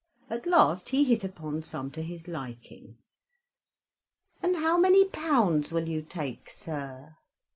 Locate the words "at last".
0.31-0.89